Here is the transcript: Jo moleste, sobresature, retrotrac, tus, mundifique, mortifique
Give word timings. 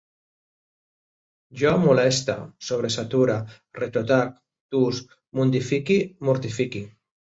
Jo 1.63 1.73
moleste, 1.83 2.37
sobresature, 2.71 3.37
retrotrac, 3.79 4.35
tus, 4.75 5.07
mundifique, 5.43 6.05
mortifique 6.31 6.89